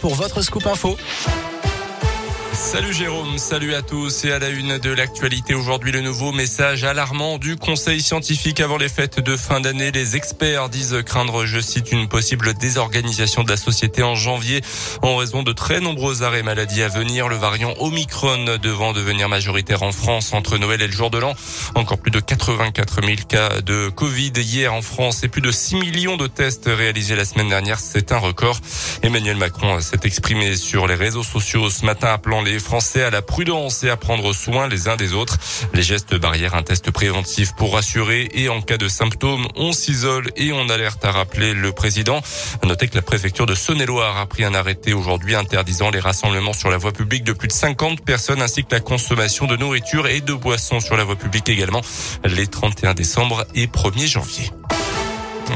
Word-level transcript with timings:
pour 0.00 0.14
votre 0.14 0.42
scoop 0.42 0.66
info. 0.66 0.96
Salut 2.56 2.94
Jérôme, 2.94 3.36
salut 3.36 3.74
à 3.74 3.82
tous 3.82 4.24
et 4.24 4.32
à 4.32 4.38
la 4.38 4.48
une 4.48 4.78
de 4.78 4.90
l'actualité 4.90 5.54
aujourd'hui 5.54 5.92
le 5.92 6.00
nouveau 6.00 6.32
message 6.32 6.84
alarmant 6.84 7.36
du 7.36 7.56
Conseil 7.56 8.00
scientifique 8.00 8.60
avant 8.60 8.78
les 8.78 8.88
fêtes 8.88 9.20
de 9.20 9.36
fin 9.36 9.60
d'année. 9.60 9.90
Les 9.92 10.16
experts 10.16 10.70
disent 10.70 11.02
craindre, 11.04 11.44
je 11.44 11.60
cite, 11.60 11.92
une 11.92 12.08
possible 12.08 12.54
désorganisation 12.54 13.44
de 13.44 13.50
la 13.50 13.58
société 13.58 14.02
en 14.02 14.14
janvier 14.14 14.62
en 15.02 15.16
raison 15.16 15.42
de 15.42 15.52
très 15.52 15.80
nombreux 15.80 16.22
arrêts 16.22 16.42
maladie 16.42 16.82
à 16.82 16.88
venir. 16.88 17.28
Le 17.28 17.36
variant 17.36 17.74
Omicron 17.78 18.56
devant 18.62 18.94
devenir 18.94 19.28
majoritaire 19.28 19.82
en 19.82 19.92
France 19.92 20.32
entre 20.32 20.56
Noël 20.56 20.80
et 20.80 20.86
le 20.86 20.92
jour 20.92 21.10
de 21.10 21.18
l'an. 21.18 21.34
Encore 21.74 21.98
plus 21.98 22.10
de 22.10 22.20
84 22.20 23.02
000 23.04 23.16
cas 23.28 23.60
de 23.60 23.90
Covid 23.90 24.32
hier 24.34 24.72
en 24.72 24.82
France 24.82 25.22
et 25.24 25.28
plus 25.28 25.42
de 25.42 25.50
6 25.50 25.76
millions 25.76 26.16
de 26.16 26.26
tests 26.26 26.70
réalisés 26.72 27.16
la 27.16 27.26
semaine 27.26 27.50
dernière. 27.50 27.78
C'est 27.78 28.12
un 28.12 28.18
record. 28.18 28.58
Emmanuel 29.02 29.36
Macron 29.36 29.78
s'est 29.80 30.00
exprimé 30.04 30.56
sur 30.56 30.86
les 30.86 30.94
réseaux 30.94 31.22
sociaux 31.22 31.68
ce 31.68 31.84
matin 31.84 32.08
appelant 32.08 32.45
les 32.46 32.58
Français 32.60 33.02
à 33.02 33.10
la 33.10 33.22
prudence 33.22 33.82
et 33.82 33.90
à 33.90 33.96
prendre 33.96 34.32
soin 34.32 34.68
les 34.68 34.88
uns 34.88 34.96
des 34.96 35.12
autres. 35.12 35.36
Les 35.74 35.82
gestes 35.82 36.14
barrières, 36.14 36.54
un 36.54 36.62
test 36.62 36.90
préventif 36.90 37.54
pour 37.54 37.74
rassurer 37.74 38.28
et 38.32 38.48
en 38.48 38.62
cas 38.62 38.78
de 38.78 38.88
symptômes, 38.88 39.46
on 39.56 39.72
s'isole 39.72 40.30
et 40.36 40.52
on 40.52 40.68
alerte 40.68 41.04
à 41.04 41.10
rappeler 41.10 41.54
le 41.54 41.72
président. 41.72 42.20
Notez 42.64 42.88
que 42.88 42.94
la 42.94 43.02
préfecture 43.02 43.46
de 43.46 43.54
Saône-et-Loire 43.54 44.18
a 44.18 44.26
pris 44.26 44.44
un 44.44 44.54
arrêté 44.54 44.94
aujourd'hui 44.94 45.34
interdisant 45.34 45.90
les 45.90 46.00
rassemblements 46.00 46.52
sur 46.52 46.70
la 46.70 46.78
voie 46.78 46.92
publique 46.92 47.24
de 47.24 47.32
plus 47.32 47.48
de 47.48 47.52
50 47.52 48.04
personnes 48.04 48.40
ainsi 48.40 48.64
que 48.64 48.72
la 48.72 48.80
consommation 48.80 49.46
de 49.46 49.56
nourriture 49.56 50.06
et 50.06 50.20
de 50.20 50.32
boissons 50.32 50.80
sur 50.80 50.96
la 50.96 51.04
voie 51.04 51.16
publique 51.16 51.48
également 51.48 51.80
les 52.24 52.46
31 52.46 52.94
décembre 52.94 53.44
et 53.54 53.66
1er 53.66 54.06
janvier. 54.06 54.50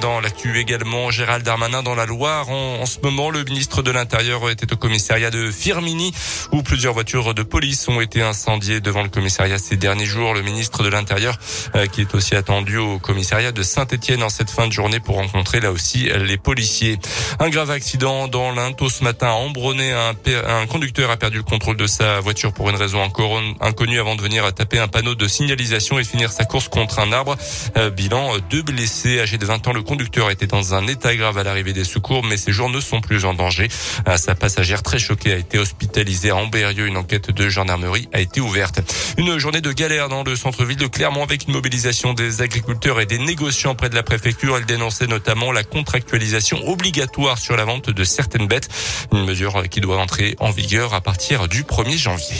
Dans 0.00 0.20
l'actu 0.20 0.58
également, 0.58 1.10
Gérald 1.10 1.44
Darmanin 1.44 1.82
dans 1.82 1.94
la 1.94 2.06
Loire. 2.06 2.48
En, 2.48 2.84
ce 2.86 2.98
moment, 3.02 3.30
le 3.30 3.44
ministre 3.44 3.82
de 3.82 3.90
l'Intérieur 3.90 4.48
était 4.50 4.72
au 4.72 4.76
commissariat 4.76 5.30
de 5.30 5.50
Firmini 5.50 6.12
où 6.52 6.62
plusieurs 6.62 6.94
voitures 6.94 7.34
de 7.34 7.42
police 7.42 7.86
ont 7.88 8.00
été 8.00 8.22
incendiées 8.22 8.80
devant 8.80 9.02
le 9.02 9.08
commissariat 9.08 9.58
ces 9.58 9.76
derniers 9.76 10.06
jours. 10.06 10.34
Le 10.34 10.42
ministre 10.42 10.82
de 10.82 10.88
l'Intérieur 10.88 11.38
euh, 11.74 11.86
qui 11.86 12.00
est 12.00 12.14
aussi 12.14 12.34
attendu 12.34 12.78
au 12.78 12.98
commissariat 12.98 13.52
de 13.52 13.62
Saint-Etienne 13.62 14.22
en 14.22 14.30
cette 14.30 14.50
fin 14.50 14.66
de 14.66 14.72
journée 14.72 15.00
pour 15.00 15.16
rencontrer 15.16 15.60
là 15.60 15.70
aussi 15.70 16.08
les 16.16 16.38
policiers. 16.38 16.98
Un 17.38 17.50
grave 17.50 17.70
accident 17.70 18.26
dans 18.26 18.52
l'Into 18.52 18.88
ce 18.88 19.04
matin 19.04 19.28
à 19.28 19.32
Ambronay. 19.32 19.92
Un, 19.92 20.66
conducteur 20.66 21.10
a 21.10 21.16
perdu 21.16 21.38
le 21.38 21.42
contrôle 21.42 21.76
de 21.76 21.86
sa 21.86 22.20
voiture 22.20 22.52
pour 22.52 22.70
une 22.70 22.76
raison 22.76 23.02
encore 23.02 23.40
inconnue 23.60 24.00
avant 24.00 24.16
de 24.16 24.22
venir 24.22 24.52
taper 24.54 24.78
un 24.78 24.88
panneau 24.88 25.14
de 25.14 25.28
signalisation 25.28 25.98
et 25.98 26.04
finir 26.04 26.32
sa 26.32 26.44
course 26.44 26.68
contre 26.68 26.98
un 26.98 27.12
arbre. 27.12 27.36
Euh, 27.76 27.90
bilan, 27.90 28.38
deux 28.50 28.62
blessés 28.62 29.20
âgés 29.20 29.38
de 29.38 29.46
20 29.46 29.68
ans 29.68 29.73
le 29.74 29.82
conducteur 29.82 30.30
était 30.30 30.46
dans 30.46 30.74
un 30.74 30.86
état 30.86 31.14
grave 31.16 31.36
à 31.38 31.42
l'arrivée 31.42 31.72
des 31.72 31.84
secours, 31.84 32.24
mais 32.24 32.36
ses 32.36 32.52
jours 32.52 32.70
ne 32.70 32.80
sont 32.80 33.00
plus 33.00 33.24
en 33.24 33.34
danger. 33.34 33.68
Sa 34.16 34.34
passagère 34.34 34.82
très 34.82 34.98
choquée 34.98 35.32
a 35.32 35.36
été 35.36 35.58
hospitalisée 35.58 36.30
à 36.30 36.36
Ambérieux. 36.36 36.86
Une 36.86 36.96
enquête 36.96 37.30
de 37.30 37.48
gendarmerie 37.48 38.08
a 38.12 38.20
été 38.20 38.40
ouverte. 38.40 38.80
Une 39.18 39.38
journée 39.38 39.60
de 39.60 39.72
galère 39.72 40.08
dans 40.08 40.22
le 40.22 40.36
centre-ville 40.36 40.76
de 40.76 40.86
Clermont 40.86 41.22
avec 41.22 41.46
une 41.46 41.52
mobilisation 41.52 42.14
des 42.14 42.42
agriculteurs 42.42 43.00
et 43.00 43.06
des 43.06 43.18
négociants 43.18 43.74
près 43.74 43.90
de 43.90 43.94
la 43.94 44.02
préfecture. 44.02 44.56
Elle 44.56 44.66
dénonçait 44.66 45.06
notamment 45.06 45.52
la 45.52 45.64
contractualisation 45.64 46.68
obligatoire 46.68 47.38
sur 47.38 47.56
la 47.56 47.64
vente 47.64 47.90
de 47.90 48.04
certaines 48.04 48.46
bêtes. 48.46 48.68
Une 49.12 49.24
mesure 49.24 49.68
qui 49.68 49.80
doit 49.80 49.98
entrer 49.98 50.36
en 50.40 50.50
vigueur 50.50 50.94
à 50.94 51.00
partir 51.00 51.48
du 51.48 51.64
1er 51.64 51.96
janvier. 51.96 52.36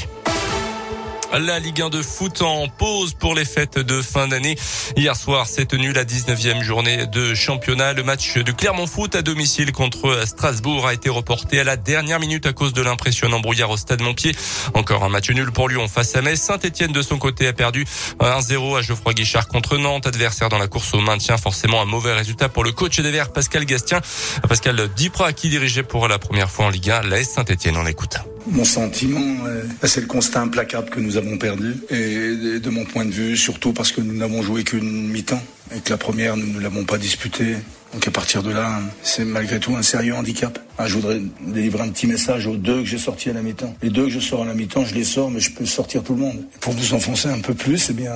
La 1.39 1.59
Ligue 1.59 1.83
1 1.83 1.91
de 1.91 2.01
foot 2.01 2.43
en 2.43 2.69
pause 2.69 3.15
pour 3.15 3.35
les 3.35 3.45
fêtes 3.45 3.79
de 3.79 4.01
fin 4.03 4.29
d'année. 4.29 4.57
Hier 4.97 5.17
soir 5.17 5.49
s'est 5.49 5.65
tenue 5.65 5.93
la 5.93 6.05
19e 6.05 6.63
journée 6.63 7.07
de 7.07 7.35
championnat. 7.35 7.93
Le 7.93 8.05
match 8.05 8.39
de 8.39 8.53
Clermont 8.53 8.87
Foot 8.87 9.17
à 9.17 9.23
domicile 9.23 9.73
contre 9.73 10.23
Strasbourg 10.27 10.87
a 10.87 10.95
été 10.95 11.09
reporté 11.09 11.59
à 11.59 11.65
la 11.65 11.77
dernière 11.77 12.21
minute 12.21 12.47
à 12.47 12.53
cause 12.53 12.73
de 12.73 12.83
l'impressionnant 12.83 13.41
brouillard 13.41 13.71
au 13.71 13.77
stade 13.77 14.01
Montpied. 14.01 14.33
Encore 14.75 15.03
un 15.03 15.09
match 15.09 15.29
nul 15.31 15.51
pour 15.51 15.69
Lyon 15.69 15.89
face 15.89 16.15
à 16.15 16.23
Metz. 16.23 16.41
Saint-Etienne 16.41 16.93
de 16.93 17.03
son 17.03 17.19
côté 17.19 17.49
a 17.49 17.53
perdu 17.53 17.85
1-0 18.21 18.79
à 18.79 18.83
Geoffroy 18.83 19.15
Guichard 19.15 19.49
contre 19.49 19.77
Nantes. 19.77 20.07
Adversaire 20.07 20.51
dans 20.51 20.59
la 20.59 20.69
course 20.69 20.95
au 20.95 21.01
maintien. 21.01 21.37
Forcément 21.37 21.83
un 21.83 21.87
mauvais 21.87 22.13
résultat 22.13 22.49
pour 22.49 22.63
le 22.63 22.71
coach 22.71 23.01
des 23.01 23.11
Verts 23.11 23.33
Pascal 23.33 23.65
Gastien. 23.65 24.01
Pascal 24.49 24.89
Dipra 24.95 25.33
qui 25.33 25.49
dirigeait 25.49 25.83
pour 25.83 26.07
la 26.07 26.21
première 26.21 26.51
fois 26.51 26.67
en 26.67 26.71
Ligue 26.71 26.91
1 26.91 27.03
l'AS 27.03 27.25
Saint-Etienne. 27.25 27.77
On 27.77 27.87
écoute. 27.87 28.19
Mon 28.47 28.65
sentiment, 28.65 29.47
euh, 29.47 29.63
c'est 29.85 30.01
le 30.01 30.07
constat 30.07 30.43
implacable 30.43 30.91
que 30.91 31.01
nous 31.01 31.17
avons 31.17 31.39
perdu. 31.39 31.77
Et 31.91 32.59
de 32.61 32.71
mon 32.71 32.85
point 32.85 33.05
de 33.05 33.11
vue, 33.11 33.37
surtout 33.37 33.73
parce 33.73 33.91
que 33.91 34.01
nous 34.01 34.15
n'avons 34.15 34.43
joué 34.43 34.65
qu'une 34.65 35.09
mi-temps 35.09 35.43
et 35.75 35.81
que 35.81 35.91
la 35.91 35.99
première, 35.99 36.37
nous 36.37 36.47
ne 36.47 36.61
l'avons 36.61 36.85
pas 36.85 36.99
disputée. 36.99 37.57
Donc 37.93 38.09
à 38.09 38.11
partir 38.11 38.43
de 38.43 38.51
là, 38.51 38.81
c'est 39.03 39.25
malgré 39.25 39.61
tout 39.61 39.77
un 39.77 39.83
sérieux 39.83 40.15
handicap. 40.15 40.59
Ah, 40.79 40.89
je 40.89 40.95
voudrais 40.95 41.21
délivrer 41.41 41.85
un 41.85 41.91
petit 41.91 42.09
message 42.09 42.49
aux 42.49 42.57
deux 42.57 42.81
que 42.81 42.87
j'ai 42.87 42.99
sortis 42.99 43.31
à 43.31 43.33
la 43.33 43.43
mi-temps. 43.43 43.73
Les 43.83 43.91
deux 43.91 44.07
que 44.07 44.11
je 44.11 44.19
sors 44.19 44.43
à 44.43 44.45
la 44.45 44.55
mi-temps, 44.55 44.85
je 44.85 44.95
les 44.97 45.05
sors, 45.05 45.31
mais 45.31 45.39
je 45.39 45.53
peux 45.53 45.65
sortir 45.65 46.03
tout 46.03 46.15
le 46.15 46.21
monde. 46.21 46.45
pour 46.61 46.75
nous 46.75 46.93
enfoncer 46.95 47.29
un 47.29 47.39
peu 47.39 47.55
plus, 47.55 47.79
c'est 47.79 47.95
bien, 47.95 48.13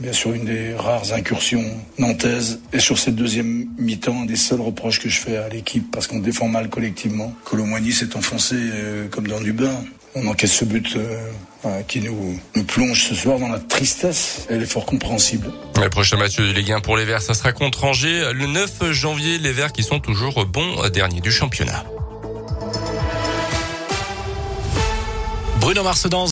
bien 0.00 0.12
sûr 0.12 0.32
une 0.32 0.44
des 0.44 0.74
rares 0.74 1.12
incursions 1.12 1.64
nantaises. 1.98 2.60
Et 2.72 2.80
sur 2.80 2.98
cette 2.98 3.14
deuxième 3.14 3.68
mi-temps, 3.78 4.22
un 4.22 4.26
des 4.26 4.34
seuls 4.34 4.60
reproches 4.60 4.98
que 4.98 5.08
je 5.08 5.20
fais 5.20 5.36
à 5.36 5.48
l'équipe, 5.48 5.88
parce 5.92 6.08
qu'on 6.08 6.18
défend 6.18 6.48
mal 6.48 6.68
collectivement. 6.68 7.32
Colomboigny 7.44 7.92
s'est 7.92 8.16
enfoncé 8.16 8.56
euh, 8.58 9.06
comme 9.08 9.28
dans 9.28 9.40
du 9.40 9.52
bain. 9.52 9.84
On 10.14 10.26
encaisse 10.26 10.52
ce 10.52 10.64
but 10.66 10.96
euh, 10.96 11.82
qui 11.88 12.00
nous, 12.00 12.38
nous, 12.54 12.64
plonge 12.64 13.08
ce 13.08 13.14
soir 13.14 13.38
dans 13.38 13.48
la 13.48 13.58
tristesse 13.58 14.46
et 14.50 14.58
l'effort 14.58 14.84
compréhensible. 14.84 15.50
Le 15.80 15.88
prochain 15.88 16.18
match 16.18 16.36
de 16.36 16.44
Ligue 16.44 16.72
1 16.72 16.80
pour 16.80 16.98
les 16.98 17.06
Verts, 17.06 17.22
ça 17.22 17.32
sera 17.32 17.52
contre 17.52 17.84
Angers 17.84 18.32
le 18.34 18.46
9 18.46 18.92
janvier. 18.92 19.38
Les 19.38 19.52
Verts 19.52 19.72
qui 19.72 19.82
sont 19.82 20.00
toujours 20.00 20.44
bons 20.44 20.88
derniers 20.90 21.20
du 21.22 21.32
championnat. 21.32 21.84
Bruno 25.62 25.84
Mars 25.84 26.06